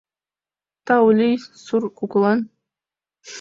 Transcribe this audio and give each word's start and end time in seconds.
Тау 0.85 1.07
лий 1.17 1.35
сур 1.63 1.83
кукулан 1.97 2.39